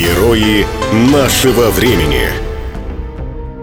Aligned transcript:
Герои 0.00 0.64
нашего 1.12 1.68
времени. 1.68 2.22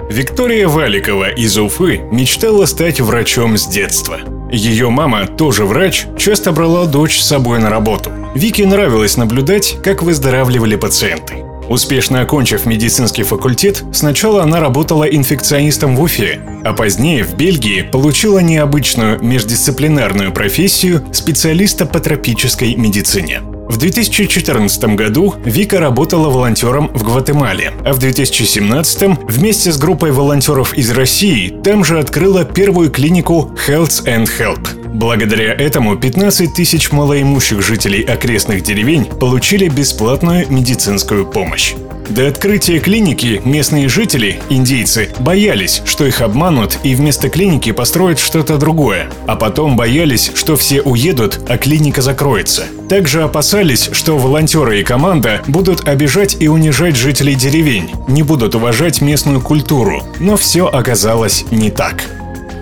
Виктория 0.07 0.68
Валикова 0.68 1.32
из 1.32 1.57
Уфы 1.57 2.02
мечтала 2.12 2.68
стать 2.68 3.02
врачом 3.02 3.57
с 3.57 3.66
детства. 3.66 4.20
Ее 4.52 4.92
мама, 4.92 5.26
тоже 5.26 5.65
врач, 5.65 6.05
часто 6.15 6.52
брала 6.52 6.86
дочь 6.86 7.20
с 7.20 7.25
собой 7.25 7.57
на 7.57 7.71
работу. 7.71 8.11
Вике 8.36 8.68
нравилось 8.68 9.18
наблюдать, 9.18 9.78
как 9.84 10.04
выздоравливали 10.04 10.75
пациенты. 10.75 11.43
Успешно 11.70 12.21
окончив 12.21 12.68
медицинский 12.68 13.24
факультет, 13.24 13.83
сначала 13.92 14.43
она 14.43 14.60
работала 14.60 15.06
инфекционистом 15.06 15.96
в 15.96 16.01
Уфе, 16.04 16.39
а 16.64 16.74
позднее 16.74 17.24
в 17.24 17.36
Бельгии 17.36 17.82
получила 17.82 18.38
необычную 18.38 19.19
междисциплинарную 19.24 20.32
профессию 20.32 21.04
специалиста 21.11 21.88
по 21.88 22.00
тропической 22.00 22.75
медицине. 22.75 23.42
В 23.70 23.78
2014 23.78 24.96
году 24.96 25.36
Вика 25.44 25.80
работала 25.80 26.30
волонтером 26.30 26.89
в 26.94 27.04
Гватемале, 27.04 27.74
а 27.86 27.92
в 27.92 28.00
2017 28.00 29.20
вместе 29.28 29.71
с 29.71 29.78
группой 29.78 30.12
волонтеров 30.12 30.74
из 30.74 30.90
России 30.92 31.50
там 31.64 31.84
же 31.84 32.00
открыла 32.00 32.45
первую 32.45 32.90
клинику 32.90 33.52
Health 33.67 34.06
and 34.06 34.30
Help. 34.40 34.77
Благодаря 34.94 35.53
этому 35.53 35.95
15 35.95 36.53
тысяч 36.53 36.91
малоимущих 36.91 37.61
жителей 37.61 38.03
окрестных 38.03 38.64
деревень 38.64 39.05
получили 39.05 39.67
бесплатную 39.69 40.45
медицинскую 40.50 41.25
помощь. 41.25 41.75
До 42.09 42.25
открытия 42.25 42.80
клиники 42.80 43.42
местные 43.44 43.89
жители, 43.89 44.39
индейцы, 44.50 45.09
боялись, 45.19 45.81
что 45.86 46.05
их 46.05 46.22
обманут 46.22 46.80
и 46.83 46.95
вместо 46.95 47.30
клиники 47.30 47.72
построят 47.73 48.17
что-то 48.17 48.58
другое. 48.58 49.09
А 49.25 49.36
потом 49.36 49.75
боялись, 49.75 50.31
что 50.33 50.55
все 50.55 50.81
уедут, 50.81 51.42
а 51.50 51.58
клиника 51.58 52.02
закроется. 52.02 52.64
Также 52.88 53.23
опасались, 53.23 53.89
что 53.92 54.17
волонтеры 54.17 54.80
и 54.80 54.83
команда 54.83 55.42
будут 55.47 55.88
обижать 55.88 56.38
и 56.40 56.47
унижать 56.47 56.95
жителей 56.95 57.36
деревень, 57.36 57.92
не 58.08 58.23
будут 58.23 58.56
уважать 58.56 59.02
местную 59.02 59.42
культуру. 59.42 60.02
Но 60.19 60.38
все 60.38 60.67
оказалось 60.67 61.45
не 61.52 61.69
так. 61.69 62.06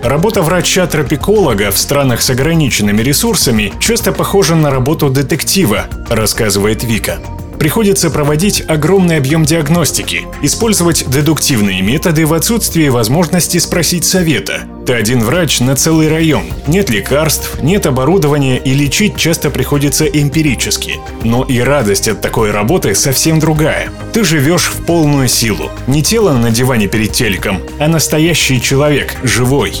Работа 0.06 0.40
врача-тропиколога 0.40 1.72
в 1.72 1.78
странах 1.78 2.22
с 2.22 2.30
ограниченными 2.30 3.02
ресурсами 3.02 3.72
часто 3.80 4.12
похожа 4.12 4.54
на 4.54 4.70
работу 4.70 5.10
детектива, 5.10 5.86
рассказывает 6.08 6.84
Вика 6.84 7.18
приходится 7.58 8.10
проводить 8.10 8.62
огромный 8.68 9.16
объем 9.16 9.44
диагностики, 9.44 10.26
использовать 10.42 11.08
дедуктивные 11.08 11.82
методы 11.82 12.26
в 12.26 12.34
отсутствии 12.34 12.88
возможности 12.88 13.58
спросить 13.58 14.04
совета. 14.04 14.62
Ты 14.86 14.92
один 14.92 15.20
врач 15.20 15.60
на 15.60 15.74
целый 15.74 16.08
район. 16.08 16.44
Нет 16.66 16.90
лекарств, 16.90 17.60
нет 17.62 17.86
оборудования 17.86 18.58
и 18.58 18.72
лечить 18.72 19.16
часто 19.16 19.50
приходится 19.50 20.04
эмпирически. 20.04 21.00
Но 21.24 21.42
и 21.42 21.58
радость 21.58 22.08
от 22.08 22.20
такой 22.20 22.52
работы 22.52 22.94
совсем 22.94 23.40
другая. 23.40 23.90
Ты 24.12 24.22
живешь 24.22 24.66
в 24.66 24.84
полную 24.84 25.28
силу. 25.28 25.70
Не 25.86 26.02
тело 26.02 26.32
на 26.32 26.50
диване 26.50 26.86
перед 26.86 27.12
телеком, 27.12 27.60
а 27.80 27.88
настоящий 27.88 28.60
человек, 28.60 29.16
живой. 29.24 29.74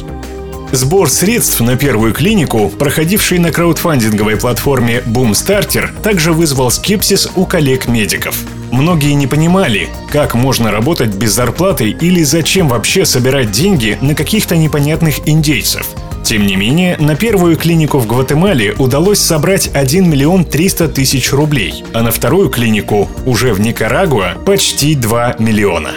Сбор 0.72 1.08
средств 1.08 1.60
на 1.60 1.76
первую 1.76 2.12
клинику, 2.12 2.68
проходивший 2.68 3.38
на 3.38 3.52
краудфандинговой 3.52 4.36
платформе 4.36 5.02
Boomstarter, 5.06 5.88
также 6.02 6.32
вызвал 6.32 6.70
скепсис 6.70 7.28
у 7.36 7.46
коллег-медиков. 7.46 8.36
Многие 8.72 9.12
не 9.12 9.28
понимали, 9.28 9.88
как 10.10 10.34
можно 10.34 10.72
работать 10.72 11.14
без 11.14 11.32
зарплаты 11.32 11.90
или 11.90 12.22
зачем 12.24 12.68
вообще 12.68 13.06
собирать 13.06 13.52
деньги 13.52 13.96
на 14.00 14.14
каких-то 14.14 14.56
непонятных 14.56 15.26
индейцев. 15.28 15.86
Тем 16.24 16.44
не 16.44 16.56
менее, 16.56 16.96
на 16.98 17.14
первую 17.14 17.56
клинику 17.56 17.98
в 17.98 18.06
Гватемале 18.08 18.72
удалось 18.72 19.20
собрать 19.20 19.70
1 19.72 20.10
миллион 20.10 20.44
300 20.44 20.88
тысяч 20.88 21.32
рублей, 21.32 21.84
а 21.94 22.02
на 22.02 22.10
вторую 22.10 22.50
клинику, 22.50 23.08
уже 23.24 23.54
в 23.54 23.60
Никарагуа, 23.60 24.34
почти 24.44 24.96
2 24.96 25.36
миллиона. 25.38 25.92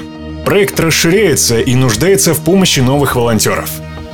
Проект 0.46 0.80
расширяется 0.80 1.60
и 1.60 1.74
нуждается 1.74 2.36
в 2.36 2.40
помощи 2.40 2.80
новых 2.80 3.16
волонтеров. 3.16 3.70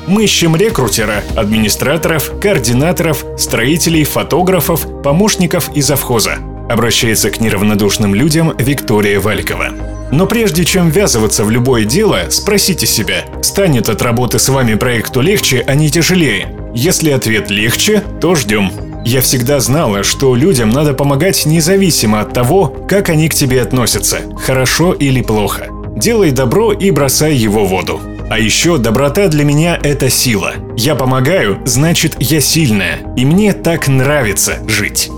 Мы 0.08 0.26
ищем 0.26 0.56
рекрутера, 0.56 1.24
администраторов, 1.36 2.32
координаторов, 2.40 3.26
строителей, 3.38 4.04
фотографов, 4.04 5.02
помощников 5.02 5.72
и 5.74 5.82
завхоза. 5.82 6.38
Обращается 6.70 7.32
к 7.32 7.40
неравнодушным 7.40 8.14
людям 8.14 8.54
Виктория 8.58 9.20
Валикова. 9.20 9.70
Но 10.12 10.28
прежде 10.28 10.64
чем 10.64 10.90
ввязываться 10.90 11.44
в 11.44 11.50
любое 11.50 11.86
дело, 11.86 12.20
спросите 12.30 12.86
себя, 12.86 13.26
станет 13.42 13.90
от 13.90 14.02
работы 14.04 14.38
с 14.38 14.48
вами 14.50 14.76
проекту 14.76 15.22
легче, 15.22 15.64
а 15.66 15.74
не 15.74 15.90
тяжелее? 15.90 16.56
Если 16.76 17.10
ответ 17.10 17.50
легче, 17.50 18.04
то 18.22 18.36
ждем. 18.36 18.72
Я 19.04 19.22
всегда 19.22 19.60
знала, 19.60 20.04
что 20.04 20.36
людям 20.36 20.70
надо 20.70 20.94
помогать 20.94 21.46
независимо 21.46 22.22
от 22.22 22.34
того, 22.34 22.68
как 22.88 23.10
они 23.10 23.28
к 23.28 23.36
тебе 23.36 23.62
относятся, 23.62 24.20
хорошо 24.38 24.94
или 24.94 25.22
плохо. 25.22 25.68
Делай 25.96 26.32
добро 26.32 26.74
и 26.74 26.92
бросай 26.92 27.36
его 27.36 27.66
в 27.66 27.70
воду. 27.70 28.00
А 28.28 28.40
еще 28.40 28.80
доброта 28.80 29.28
для 29.28 29.44
меня— 29.44 29.80
это 29.84 30.10
сила. 30.10 30.54
Я 30.76 30.96
помогаю, 30.96 31.62
значит, 31.66 32.16
я 32.20 32.42
сильная. 32.42 33.14
И 33.16 33.24
мне 33.24 33.54
так 33.54 33.88
нравится 33.88 34.58
жить. 34.68 35.12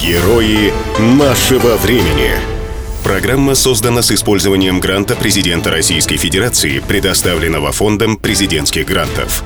Герои 0.00 0.72
нашего 0.98 1.76
времени. 1.76 2.30
Программа 3.04 3.54
создана 3.54 4.00
с 4.00 4.12
использованием 4.12 4.80
гранта 4.80 5.14
президента 5.14 5.70
Российской 5.70 6.16
Федерации, 6.16 6.78
предоставленного 6.78 7.70
Фондом 7.72 8.16
президентских 8.16 8.86
грантов. 8.86 9.44